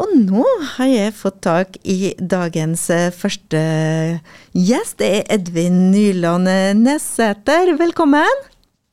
[0.00, 0.42] Og nå
[0.78, 3.58] har jeg fått tak i dagens eh, første
[4.56, 4.94] gjest.
[5.02, 6.48] Det er Edvin Nyland
[6.80, 7.74] Nessæter.
[7.76, 8.38] Velkommen.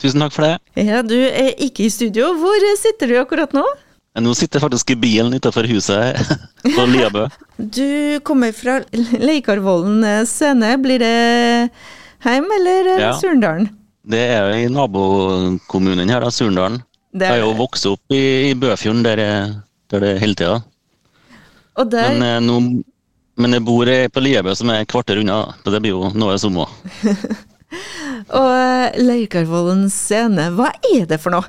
[0.00, 0.54] Tusen takk for det.
[0.80, 2.30] Ja, Du er ikke i studio.
[2.40, 3.64] Hvor sitter du akkurat nå?
[4.24, 6.16] Nå sitter jeg faktisk i bilen utenfor huset
[6.78, 7.26] på Liabø.
[7.60, 8.78] Du kommer fra
[9.20, 10.70] Leikarvollen scene.
[10.80, 11.12] Blir det
[12.24, 13.10] hjem eller Ja.
[13.20, 13.68] Surndalen?
[14.06, 16.80] Det er jo i nabokommunen her, da, Surndalen.
[17.12, 19.20] Det Jeg har jo vokst opp i, i Bøfjorden, der,
[19.92, 20.56] der det er hele tida.
[21.76, 22.84] Og der Men, eh, nå-
[23.36, 25.54] men jeg bor på Liebø, som er et kvarter unna.
[25.64, 26.64] Så det blir jo noe som må.
[28.32, 31.44] Og eh, Leikarvollen scene, hva er det for noe?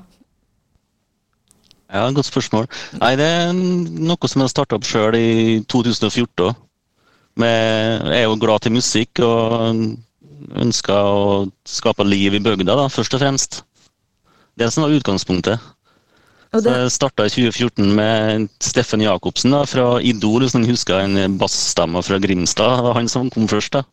[1.88, 2.67] Ja, Godt spørsmål.
[3.00, 5.30] Nei, Det er noe som jeg starta opp sjøl i
[5.72, 6.52] 2014.
[7.38, 9.95] Med, jeg er jo glad til musikk og
[10.58, 13.62] ønsker å skape liv i bygda, da, først og fremst.
[14.58, 15.62] Det som var utgangspunktet.
[16.63, 21.38] Det, jeg starta i 2014 med Steffen Jacobsen da, fra Idol, hvis noen husker en
[21.39, 22.80] bassstemme fra Grimstad.
[22.80, 23.80] Det var han som kom først.
[23.80, 23.83] da.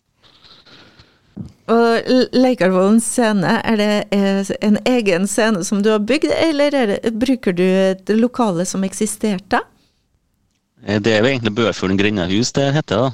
[1.74, 6.90] Og Leikarvollen scene, er det eh, en egen scene som du har bygd, eller er
[6.92, 9.62] det, bruker du et lokale som eksisterte?
[10.84, 13.06] Eh, Det er jo egentlig Bøfjorden grendehus det heter.
[13.06, 13.12] da.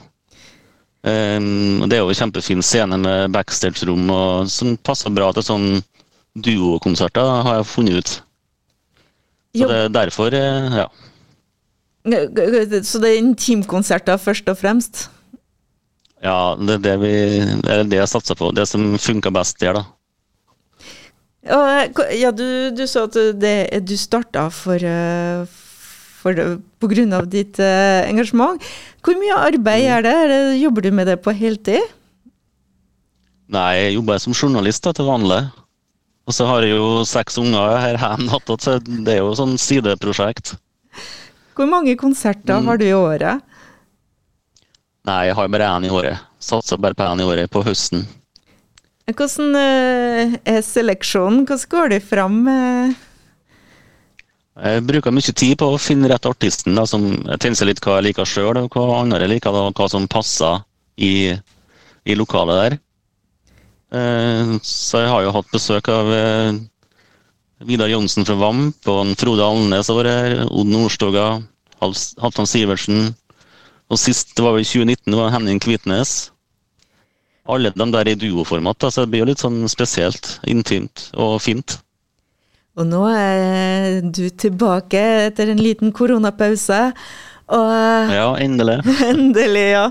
[1.00, 4.10] Um, det er jo en kjempefin scene med backstage-rom
[4.52, 5.68] som passer bra til sånn
[6.36, 8.10] duokonserter, har jeg funnet ut.
[9.56, 10.86] Så det er derfor, eh, ja.
[12.06, 15.08] Så det er intimkonserter først og fremst?
[16.20, 17.14] Ja, det er det, vi,
[17.64, 18.50] det, er det jeg satser på.
[18.56, 19.84] Det som funker best der, da.
[21.40, 23.54] Eh, ja, du, du sa at det,
[23.88, 25.46] du starta for, eh,
[26.20, 26.58] for pga.
[26.80, 28.60] på grunn av ditt eh, engasjement.
[29.00, 30.12] Hvor mye arbeid det?
[30.12, 30.42] Er det?
[30.60, 31.80] Jobber du med det på heltid?
[33.50, 35.40] Nei, jeg jobber som journalist da, til vanlig.
[36.30, 40.52] Og så har jeg jo seks unger her hjemme, så det er jo sånn sideprosjekt.
[41.58, 42.66] Hvor mange konserter Mm.
[42.68, 43.40] har du i året?
[45.04, 46.20] Nei, jeg har bare én i året.
[46.38, 48.06] Satser bare på én i året, på høsten.
[49.10, 51.42] Hvordan eh, er seleksjonen?
[51.48, 52.46] Hvordan går det fram?
[52.48, 52.94] eh?
[54.62, 58.10] Jeg bruker mye tid på å finne rett artisten, da, som tenker litt hva jeg
[58.12, 60.62] liker sjøl, og hva andre liker, og hva som passer
[60.96, 61.34] i,
[62.06, 62.78] i lokalet der.
[63.90, 66.58] Eh, Så jeg har jo hatt besøk av eh,
[67.66, 71.26] Vidar Johnsen fra Vamp, og en Frode Alnes har vært her, Odd Nordstoga,
[71.80, 73.10] Halvdan Sivertsen.
[73.90, 76.30] Og sist, det var vel i 2019, det var Henning Kvitnes.
[77.50, 81.40] Alle de der i duoformat, så så det blir jo litt sånn spesielt, intimt og
[81.42, 81.80] fint.
[82.78, 86.80] Og nå er du tilbake etter en liten koronapause.
[87.50, 88.78] Og Ja, endelig.
[89.10, 89.86] endelig, ja.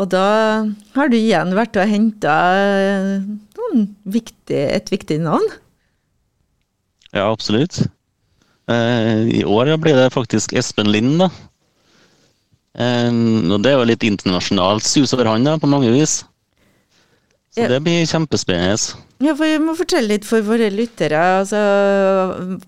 [0.00, 0.26] Og da
[0.96, 2.34] har du igjen vært og henta
[4.56, 5.50] et viktig navn.
[7.12, 7.82] Ja, absolutt.
[8.70, 11.28] Eh, I år blir det faktisk Espen Lind, da.
[12.80, 13.12] Eh,
[13.50, 16.20] og det er jo litt internasjonalt sus over han, da, på mange vis.
[17.50, 18.78] Så det blir kjempespennende.
[19.20, 21.18] Ja, for Vi må fortelle litt for våre lyttere.
[21.42, 21.58] Altså,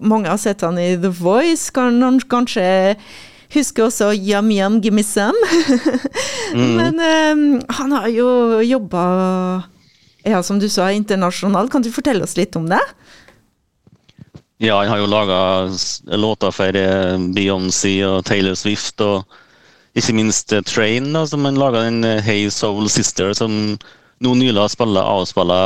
[0.02, 1.70] mange har sett han i The Voice.
[1.70, 2.96] Kan han kanskje
[3.54, 5.38] huske også Yum Yum Gimme Some?
[6.54, 8.28] Men um, han har jo
[8.64, 9.04] jobba,
[10.24, 11.72] ja, som du sa, internasjonalt.
[11.72, 12.80] Kan du fortelle oss litt om det?
[14.62, 15.38] Ja, han har jo laga
[16.06, 19.24] låter for eh, Beyoncé og Taylor Swift, og
[19.98, 23.74] ikke minst eh, Train, da, som han laga den eh, Hey Soul Sister, som
[24.22, 25.58] nå nylig har spilla avspilla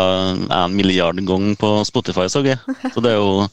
[0.49, 2.57] en milliard ganger på Spotify, så jeg.
[2.95, 3.45] Så det er jo,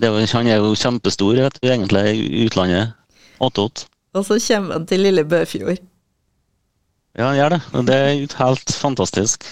[0.00, 2.96] det er jo Han er jo kjempestor, vet du, egentlig, i utlandet.
[3.44, 3.86] Attåt.
[4.16, 5.80] Og så kommer han til lille Bøfjord.
[7.18, 7.60] Ja, han gjør det.
[7.88, 9.46] Det er helt fantastisk.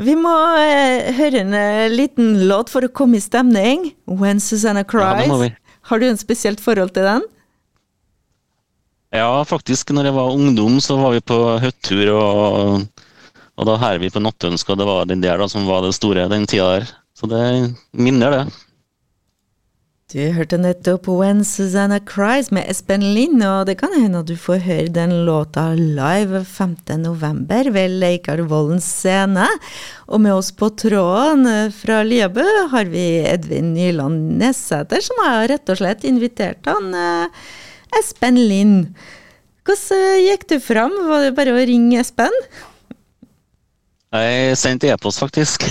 [0.00, 3.90] Vi må eh, høre en eh, liten låt for å komme i stemning.
[4.08, 5.28] When Susanna Cries.
[5.28, 5.50] Ja.
[5.88, 7.24] Har du en spesielt forhold til den?
[9.14, 9.92] Ja, faktisk.
[9.94, 13.08] Når jeg var ungdom, så var vi på hyttetur, og,
[13.56, 15.94] og da her vi på Nattønske, og det var den der da, som var det
[15.96, 16.88] store den tida der.
[17.16, 17.44] Så det
[17.96, 18.44] minner det.
[20.06, 24.36] Du hørte nettopp When Susanna Cries med Espen Lind, og det kan hende at du
[24.38, 26.76] får høre den låta live 5.
[27.02, 29.48] november ved Leikarvollen scene.
[30.06, 35.74] Og med oss på tråden fra Liabø har vi Edvin Nyland Nessæter, som har rett
[35.74, 37.42] og slett invitert han eh,
[37.98, 38.94] Espen Lind.
[39.66, 40.94] Hvordan eh, gikk du fram?
[41.10, 42.38] Var det bare å ringe Espen?
[44.14, 45.66] Jeg sendte e-post, faktisk.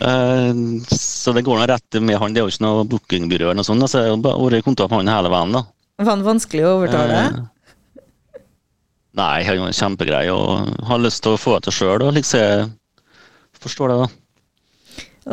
[0.00, 0.52] Eh,
[0.92, 2.34] så det går nå rett med han.
[2.34, 3.86] Det er jo ikke noe bookingbyrå eller noe sånt.
[3.90, 5.64] Så jeg har vært i kontakt med han hele veien, da.
[6.02, 7.20] Var han vanskelig å overtale?
[7.24, 7.44] Eh,
[9.16, 12.04] Nei, han er kjempegrei og har lyst til å få det til sjøl.
[12.12, 12.74] Liksom,
[13.64, 14.08] forstår det, da.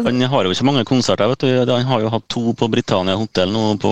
[0.08, 1.28] Han har jo ikke mange konserter.
[1.28, 1.72] vet du.
[1.72, 3.92] Han har jo hatt to på Britannia hotell nå på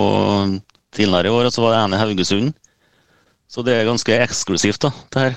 [0.96, 2.54] tidligere i år, og så var det en i Haugesund.
[3.52, 5.36] Så det er ganske eksklusivt, da, det her.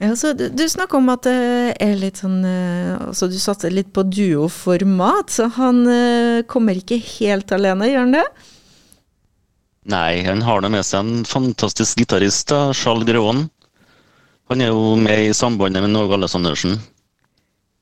[0.00, 3.72] Ja, så Du, du snakker om at det er litt sånn eh, altså Du satser
[3.74, 8.26] litt på duoformat, så han eh, kommer ikke helt alene, gjør han det?
[9.90, 13.46] Nei, han har da med seg en fantastisk gitarist, Charles Greon.
[14.52, 16.74] Han er jo med i sambandet med Norge Alessandersen.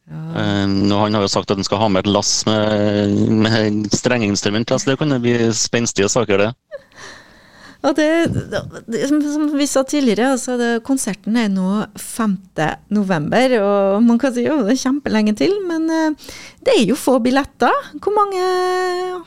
[0.08, 0.20] Ja.
[0.64, 4.70] Um, han har jo sagt at han skal ha med et lass med, med strengeinstrument,
[4.70, 6.84] så det kan bli spenstige saker, det.
[7.86, 8.08] Og det,
[9.06, 12.34] som, som vi sa tidligere, altså det, konserten er nå 5.
[12.90, 16.34] november, og man kan si jo det er kjempelenge til, men eh,
[16.66, 17.92] det er jo få billetter.
[18.02, 18.42] Hvor mange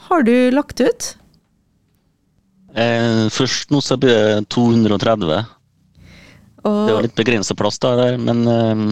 [0.10, 1.10] har du lagt ut?
[2.76, 5.42] Eh, først nå så blir det 230.
[6.62, 8.88] Og, Det var litt begrenset plass der, men eh,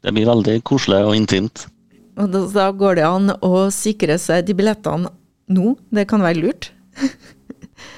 [0.00, 1.68] det blir veldig koselig og intimt.
[2.16, 5.12] og da, da går det an å sikre seg de billettene
[5.52, 5.76] nå.
[5.92, 6.72] Det kan være lurt.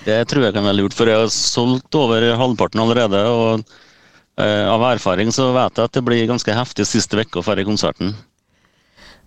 [0.04, 3.20] Det tror jeg kan være lurt, for jeg har solgt over halvparten allerede.
[3.28, 3.64] og
[4.40, 8.14] eh, Av erfaring så vet jeg at det blir ganske heftig siste uka før konserten.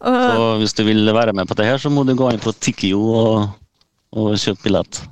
[0.03, 2.41] Og, Så hvis du vil være med på det her, så må du gå inn
[2.43, 3.51] på Tikkio og,
[4.17, 5.03] og kjøpe billett.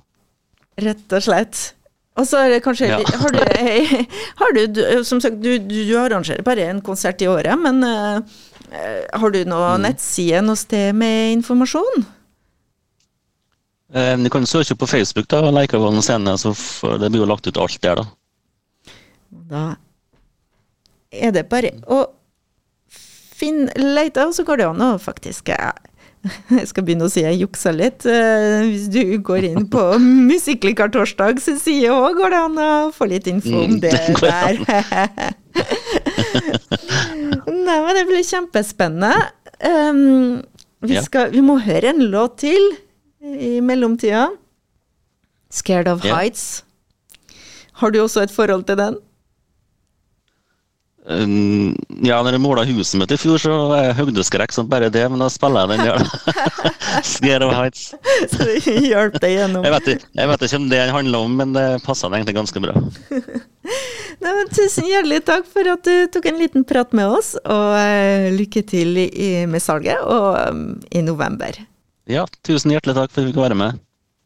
[0.82, 1.62] Rett og slett.
[2.20, 2.98] Og så er det kanskje Ja.
[3.22, 3.44] Har du,
[4.42, 8.42] har du, Som sagt, du, du, arrangerer bare en konsert i året, men eh,
[9.16, 9.86] har du noe Mm.
[9.88, 12.04] nettside noe sted med informasjon?
[13.94, 16.54] Eh, Du kan søke på Facebook, da, Leikavollen scene, så
[17.00, 18.06] det blir jo lagt ut alt der, da.
[19.52, 19.64] Da
[21.12, 22.06] er det bare å
[23.36, 27.72] finne leita, så går det an å faktisk Jeg skal begynne å si jeg juksa
[27.74, 28.06] litt.
[28.06, 29.82] Eh, Hvis du går inn på
[30.30, 34.22] Musikklikar torsdags side òg, går det an å få litt info om Mm, det det
[34.22, 34.62] der.
[37.52, 39.14] Nei, men det blir kjempespennende.
[39.62, 40.42] Um,
[40.86, 42.72] vi, skal, vi må høre en låt til
[43.24, 44.30] i mellomtida.
[45.52, 46.16] 'Scared of Ja.
[46.16, 46.64] Heights'.
[47.74, 48.98] Har du også et forhold til den?
[51.10, 51.76] Um,
[52.06, 55.04] Ja, når jeg måla huset mitt i fjor, så var jeg høydeskrekk som bare det,
[55.10, 55.96] men da spiller jeg den, ja.
[57.14, 57.94] Scared of Heights.
[58.32, 59.66] Så det hjalp deg gjennom.
[59.66, 62.74] Jeg vet, jeg vet ikke om det handler om, men det den egentlig ganske bra.
[64.22, 67.74] Nei, men tusen hjertelig takk for at du tok en liten prat med oss, og
[67.78, 71.58] uh, lykke til i, med salget og um, i november.
[72.12, 73.78] Ja, tusen hjertelig takk for at vi fikk være med.